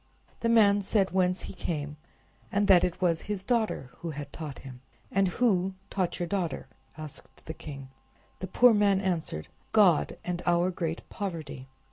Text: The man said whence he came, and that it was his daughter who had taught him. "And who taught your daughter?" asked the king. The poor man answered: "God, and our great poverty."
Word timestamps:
The 0.39 0.49
man 0.49 0.81
said 0.81 1.11
whence 1.11 1.43
he 1.43 1.53
came, 1.53 1.95
and 2.51 2.67
that 2.67 2.83
it 2.83 2.99
was 3.01 3.21
his 3.21 3.45
daughter 3.45 3.91
who 3.97 4.09
had 4.09 4.33
taught 4.33 4.57
him. 4.57 4.81
"And 5.11 5.27
who 5.27 5.75
taught 5.91 6.17
your 6.19 6.27
daughter?" 6.27 6.65
asked 6.97 7.45
the 7.45 7.53
king. 7.53 7.89
The 8.39 8.47
poor 8.47 8.73
man 8.73 8.99
answered: 8.99 9.47
"God, 9.73 10.17
and 10.25 10.41
our 10.47 10.71
great 10.71 11.07
poverty." 11.09 11.67